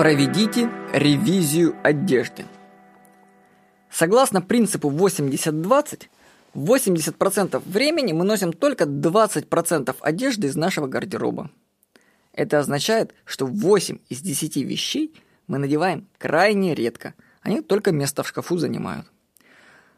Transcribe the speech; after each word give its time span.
Проведите 0.00 0.70
ревизию 0.94 1.76
одежды. 1.82 2.46
Согласно 3.90 4.40
принципу 4.40 4.88
80-20, 4.88 6.04
80% 6.54 7.62
времени 7.66 8.14
мы 8.14 8.24
носим 8.24 8.54
только 8.54 8.84
20% 8.84 9.94
одежды 10.00 10.46
из 10.46 10.56
нашего 10.56 10.86
гардероба. 10.86 11.50
Это 12.32 12.60
означает, 12.60 13.12
что 13.26 13.44
8 13.44 13.98
из 14.08 14.22
10 14.22 14.56
вещей 14.56 15.14
мы 15.46 15.58
надеваем 15.58 16.08
крайне 16.16 16.74
редко. 16.74 17.12
Они 17.42 17.60
только 17.60 17.92
место 17.92 18.22
в 18.22 18.28
шкафу 18.28 18.56
занимают. 18.56 19.06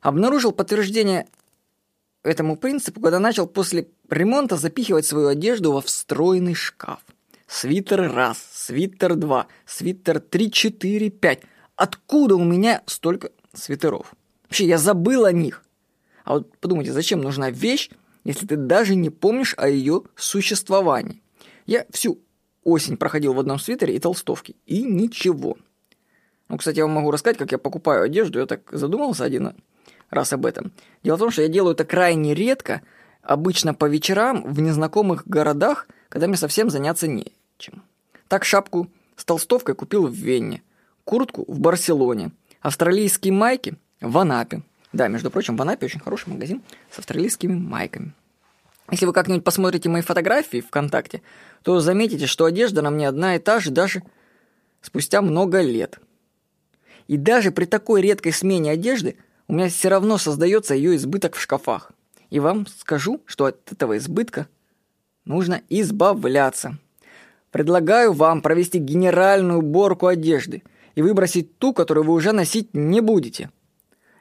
Обнаружил 0.00 0.52
подтверждение 0.52 1.28
этому 2.22 2.56
принципу, 2.56 3.02
когда 3.02 3.18
начал 3.18 3.46
после 3.46 3.88
ремонта 4.08 4.56
запихивать 4.56 5.04
свою 5.04 5.28
одежду 5.28 5.72
во 5.72 5.82
встроенный 5.82 6.54
шкаф. 6.54 7.00
Свитер 7.50 8.12
раз, 8.12 8.38
свитер 8.52 9.16
два, 9.16 9.48
свитер 9.66 10.20
три, 10.20 10.52
четыре, 10.52 11.10
пять. 11.10 11.40
Откуда 11.74 12.36
у 12.36 12.44
меня 12.44 12.80
столько 12.86 13.32
свитеров? 13.52 14.14
Вообще, 14.44 14.66
я 14.66 14.78
забыл 14.78 15.24
о 15.24 15.32
них. 15.32 15.64
А 16.22 16.34
вот 16.34 16.56
подумайте, 16.58 16.92
зачем 16.92 17.20
нужна 17.20 17.50
вещь, 17.50 17.90
если 18.22 18.46
ты 18.46 18.56
даже 18.56 18.94
не 18.94 19.10
помнишь 19.10 19.56
о 19.58 19.68
ее 19.68 20.04
существовании? 20.14 21.24
Я 21.66 21.86
всю 21.90 22.20
осень 22.62 22.96
проходил 22.96 23.34
в 23.34 23.40
одном 23.40 23.58
свитере 23.58 23.96
и 23.96 23.98
толстовке, 23.98 24.54
и 24.66 24.82
ничего. 24.82 25.58
Ну, 26.48 26.56
кстати, 26.56 26.76
я 26.76 26.84
вам 26.84 26.94
могу 26.94 27.10
рассказать, 27.10 27.36
как 27.36 27.50
я 27.50 27.58
покупаю 27.58 28.04
одежду. 28.04 28.38
Я 28.38 28.46
так 28.46 28.60
задумался 28.70 29.24
один 29.24 29.56
раз 30.08 30.32
об 30.32 30.46
этом. 30.46 30.70
Дело 31.02 31.16
в 31.16 31.18
том, 31.18 31.32
что 31.32 31.42
я 31.42 31.48
делаю 31.48 31.74
это 31.74 31.84
крайне 31.84 32.32
редко, 32.32 32.82
обычно 33.22 33.74
по 33.74 33.86
вечерам 33.86 34.44
в 34.44 34.60
незнакомых 34.60 35.26
городах, 35.26 35.88
когда 36.08 36.28
мне 36.28 36.36
совсем 36.36 36.70
заняться 36.70 37.08
нечем. 37.60 37.82
Так 38.28 38.44
шапку 38.44 38.88
с 39.16 39.24
толстовкой 39.24 39.74
купил 39.74 40.06
в 40.06 40.14
Вене, 40.14 40.62
куртку 41.04 41.44
в 41.46 41.58
Барселоне, 41.60 42.30
австралийские 42.60 43.32
майки 43.32 43.74
в 44.00 44.16
Анапе. 44.18 44.62
Да, 44.92 45.08
между 45.08 45.30
прочим, 45.30 45.56
в 45.56 45.62
Анапе 45.62 45.86
очень 45.86 46.00
хороший 46.00 46.30
магазин 46.30 46.62
с 46.90 46.98
австралийскими 46.98 47.54
майками. 47.54 48.12
Если 48.90 49.06
вы 49.06 49.12
как-нибудь 49.12 49.44
посмотрите 49.44 49.88
мои 49.88 50.02
фотографии 50.02 50.60
ВКонтакте, 50.60 51.22
то 51.62 51.78
заметите, 51.78 52.26
что 52.26 52.44
одежда 52.44 52.82
на 52.82 52.90
мне 52.90 53.06
одна 53.06 53.36
и 53.36 53.38
та 53.38 53.60
же 53.60 53.70
даже 53.70 54.02
спустя 54.80 55.22
много 55.22 55.60
лет. 55.60 56.00
И 57.06 57.16
даже 57.16 57.52
при 57.52 57.66
такой 57.66 58.02
редкой 58.02 58.32
смене 58.32 58.72
одежды 58.72 59.16
у 59.46 59.52
меня 59.52 59.68
все 59.68 59.88
равно 59.88 60.18
создается 60.18 60.74
ее 60.74 60.96
избыток 60.96 61.36
в 61.36 61.40
шкафах. 61.40 61.92
И 62.30 62.40
вам 62.40 62.66
скажу, 62.66 63.20
что 63.26 63.46
от 63.46 63.72
этого 63.72 63.96
избытка 63.96 64.48
нужно 65.24 65.62
избавляться. 65.68 66.78
Предлагаю 67.50 68.12
вам 68.12 68.42
провести 68.42 68.78
генеральную 68.78 69.58
уборку 69.58 70.06
одежды 70.06 70.62
и 70.94 71.02
выбросить 71.02 71.58
ту, 71.58 71.72
которую 71.72 72.04
вы 72.04 72.14
уже 72.14 72.32
носить 72.32 72.74
не 72.74 73.00
будете. 73.00 73.50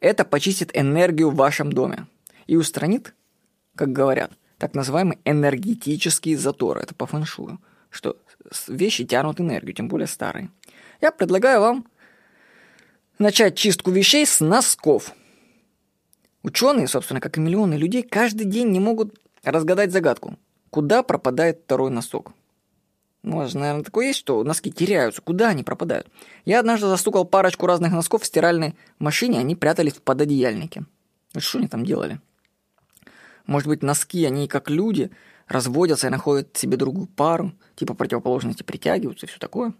Это 0.00 0.24
почистит 0.24 0.70
энергию 0.74 1.30
в 1.30 1.36
вашем 1.36 1.72
доме 1.72 2.06
и 2.46 2.56
устранит, 2.56 3.14
как 3.74 3.92
говорят, 3.92 4.32
так 4.58 4.74
называемый 4.74 5.18
энергетический 5.24 6.34
затор. 6.34 6.78
Это 6.78 6.94
по 6.94 7.06
фэншую, 7.06 7.58
что 7.90 8.18
вещи 8.68 9.04
тянут 9.04 9.40
энергию, 9.40 9.74
тем 9.74 9.88
более 9.88 10.06
старые. 10.06 10.50
Я 11.00 11.10
предлагаю 11.10 11.60
вам 11.60 11.86
начать 13.18 13.56
чистку 13.56 13.90
вещей 13.90 14.26
с 14.26 14.40
носков. 14.40 15.12
Ученые, 16.42 16.88
собственно, 16.88 17.20
как 17.20 17.38
и 17.38 17.40
миллионы 17.40 17.74
людей, 17.74 18.02
каждый 18.02 18.44
день 18.44 18.68
не 18.68 18.80
могут 18.80 19.18
разгадать 19.42 19.92
загадку. 19.92 20.38
Куда 20.68 21.02
пропадает 21.02 21.62
второй 21.64 21.90
носок? 21.90 22.32
Может, 23.24 23.54
наверное, 23.54 23.82
такое 23.82 24.08
есть, 24.08 24.18
что 24.18 24.44
носки 24.44 24.70
теряются. 24.70 25.22
Куда 25.22 25.48
они 25.48 25.64
пропадают? 25.64 26.06
Я 26.44 26.60
однажды 26.60 26.88
застукал 26.88 27.24
парочку 27.24 27.66
разных 27.66 27.90
носков 27.92 28.22
в 28.22 28.26
стиральной 28.26 28.76
машине, 28.98 29.38
они 29.38 29.56
прятались 29.56 29.94
в 29.94 30.02
пододеяльнике. 30.02 30.84
Что 31.38 31.58
они 31.58 31.66
там 31.66 31.86
делали? 31.86 32.20
Может 33.46 33.68
быть, 33.68 33.82
носки, 33.82 34.24
они 34.26 34.46
как 34.46 34.68
люди, 34.68 35.10
разводятся 35.48 36.08
и 36.08 36.10
находят 36.10 36.54
себе 36.54 36.76
другую 36.76 37.06
пару, 37.06 37.52
типа 37.76 37.94
противоположности 37.94 38.62
притягиваются 38.62 39.24
и 39.24 39.28
все 39.30 39.38
такое. 39.38 39.72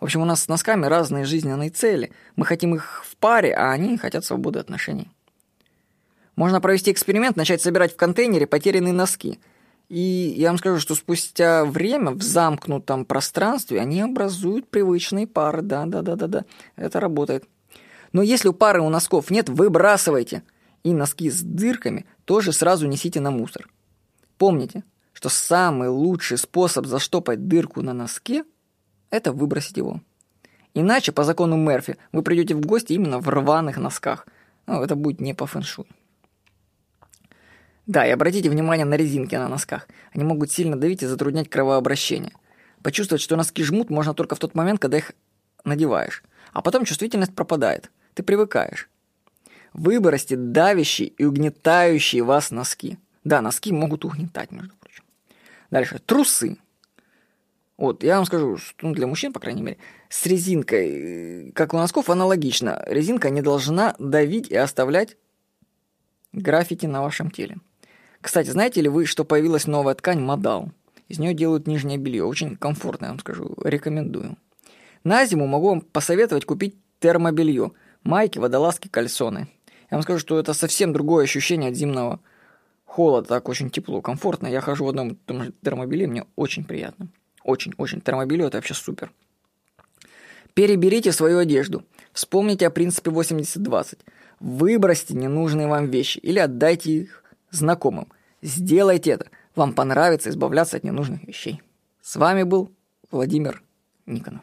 В 0.00 0.04
общем, 0.04 0.22
у 0.22 0.24
нас 0.24 0.44
с 0.44 0.48
носками 0.48 0.86
разные 0.86 1.26
жизненные 1.26 1.68
цели. 1.68 2.12
Мы 2.36 2.46
хотим 2.46 2.74
их 2.74 3.04
в 3.04 3.16
паре, 3.16 3.54
а 3.54 3.70
они 3.70 3.98
хотят 3.98 4.24
свободы 4.24 4.60
отношений. 4.60 5.10
Можно 6.36 6.62
провести 6.62 6.90
эксперимент, 6.90 7.36
начать 7.36 7.60
собирать 7.60 7.92
в 7.92 7.96
контейнере 7.96 8.46
потерянные 8.46 8.94
носки. 8.94 9.40
И 9.88 10.34
я 10.36 10.48
вам 10.48 10.58
скажу, 10.58 10.80
что 10.80 10.94
спустя 10.94 11.64
время 11.64 12.10
в 12.10 12.22
замкнутом 12.22 13.06
пространстве 13.06 13.80
они 13.80 14.02
образуют 14.02 14.68
привычные 14.68 15.26
пары. 15.26 15.62
Да, 15.62 15.86
да, 15.86 16.02
да, 16.02 16.14
да, 16.14 16.26
да. 16.26 16.44
Это 16.76 17.00
работает. 17.00 17.44
Но 18.12 18.22
если 18.22 18.48
у 18.48 18.52
пары 18.52 18.82
у 18.82 18.88
носков 18.90 19.30
нет, 19.30 19.48
выбрасывайте. 19.48 20.42
И 20.84 20.92
носки 20.92 21.30
с 21.30 21.40
дырками 21.42 22.06
тоже 22.24 22.52
сразу 22.52 22.86
несите 22.86 23.20
на 23.20 23.30
мусор. 23.30 23.68
Помните, 24.36 24.84
что 25.12 25.28
самый 25.28 25.88
лучший 25.88 26.38
способ 26.38 26.86
заштопать 26.86 27.48
дырку 27.48 27.82
на 27.82 27.92
носке– 27.92 28.44
это 29.10 29.32
выбросить 29.32 29.78
его. 29.78 30.00
Иначе, 30.74 31.12
по 31.12 31.24
закону 31.24 31.56
Мерфи, 31.56 31.96
вы 32.12 32.22
придете 32.22 32.54
в 32.54 32.60
гости 32.60 32.92
именно 32.92 33.18
в 33.18 33.28
рваных 33.28 33.78
носках. 33.78 34.26
Ну, 34.66 34.82
это 34.82 34.94
будет 34.94 35.20
не 35.20 35.34
по 35.34 35.46
фэншуй. 35.46 35.86
Да, 37.88 38.06
и 38.06 38.10
обратите 38.10 38.50
внимание 38.50 38.84
на 38.84 38.94
резинки 38.94 39.34
на 39.34 39.48
носках. 39.48 39.88
Они 40.12 40.22
могут 40.22 40.52
сильно 40.52 40.76
давить 40.76 41.02
и 41.02 41.06
затруднять 41.06 41.48
кровообращение. 41.48 42.34
Почувствовать, 42.82 43.22
что 43.22 43.34
носки 43.34 43.64
жмут, 43.64 43.88
можно 43.88 44.12
только 44.12 44.36
в 44.36 44.38
тот 44.38 44.54
момент, 44.54 44.78
когда 44.78 44.98
их 44.98 45.12
надеваешь. 45.64 46.22
А 46.52 46.60
потом 46.60 46.84
чувствительность 46.84 47.34
пропадает. 47.34 47.90
Ты 48.12 48.22
привыкаешь. 48.22 48.90
Выбросьте 49.72 50.36
давящие 50.36 51.08
и 51.08 51.24
угнетающие 51.24 52.22
вас 52.22 52.50
носки. 52.50 52.98
Да, 53.24 53.40
носки 53.40 53.72
могут 53.72 54.04
угнетать, 54.04 54.52
между 54.52 54.74
прочим. 54.76 55.04
Дальше. 55.70 55.98
Трусы. 55.98 56.58
Вот, 57.78 58.04
я 58.04 58.16
вам 58.16 58.26
скажу, 58.26 58.58
что 58.58 58.86
ну, 58.86 58.92
для 58.92 59.06
мужчин, 59.06 59.32
по 59.32 59.40
крайней 59.40 59.62
мере, 59.62 59.78
с 60.10 60.26
резинкой, 60.26 61.48
э, 61.48 61.52
как 61.52 61.72
у 61.72 61.78
носков, 61.78 62.10
аналогично. 62.10 62.84
Резинка 62.86 63.30
не 63.30 63.40
должна 63.40 63.96
давить 63.98 64.50
и 64.50 64.56
оставлять 64.56 65.16
граффити 66.32 66.84
на 66.84 67.00
вашем 67.00 67.30
теле. 67.30 67.56
Кстати, 68.20 68.50
знаете 68.50 68.80
ли 68.80 68.88
вы, 68.88 69.06
что 69.06 69.24
появилась 69.24 69.66
новая 69.66 69.94
ткань 69.94 70.20
модал? 70.20 70.70
Из 71.08 71.18
нее 71.18 71.34
делают 71.34 71.66
нижнее 71.66 71.98
белье. 71.98 72.24
Очень 72.24 72.56
комфортно, 72.56 73.06
я 73.06 73.10
вам 73.12 73.20
скажу. 73.20 73.54
Рекомендую. 73.64 74.36
На 75.04 75.24
зиму 75.24 75.46
могу 75.46 75.68
вам 75.68 75.80
посоветовать 75.80 76.44
купить 76.44 76.76
термобелье. 77.00 77.72
Майки, 78.02 78.38
водолазки, 78.38 78.88
кальсоны. 78.88 79.48
Я 79.90 79.96
вам 79.96 80.02
скажу, 80.02 80.18
что 80.18 80.38
это 80.38 80.52
совсем 80.52 80.92
другое 80.92 81.24
ощущение 81.24 81.70
от 81.70 81.76
зимнего 81.76 82.20
холода. 82.84 83.28
Так 83.28 83.48
очень 83.48 83.70
тепло, 83.70 84.02
комфортно. 84.02 84.46
Я 84.48 84.60
хожу 84.60 84.84
в 84.84 84.88
одном 84.88 85.14
том 85.14 85.44
же 85.44 85.52
термобелье, 85.62 86.06
мне 86.06 86.26
очень 86.36 86.64
приятно. 86.64 87.08
Очень-очень. 87.44 88.00
Термобелье 88.00 88.46
это 88.48 88.58
вообще 88.58 88.74
супер. 88.74 89.10
Переберите 90.52 91.12
свою 91.12 91.38
одежду. 91.38 91.84
Вспомните 92.12 92.66
о 92.66 92.70
принципе 92.70 93.10
80-20. 93.10 94.00
Выбросьте 94.40 95.14
ненужные 95.14 95.68
вам 95.68 95.86
вещи 95.86 96.18
или 96.18 96.38
отдайте 96.38 96.92
их 96.92 97.24
знакомым. 97.50 98.08
Сделайте 98.42 99.10
это. 99.12 99.30
Вам 99.54 99.72
понравится 99.72 100.30
избавляться 100.30 100.76
от 100.76 100.84
ненужных 100.84 101.24
вещей. 101.24 101.62
С 102.00 102.16
вами 102.16 102.44
был 102.44 102.72
Владимир 103.10 103.62
Никонов. 104.06 104.42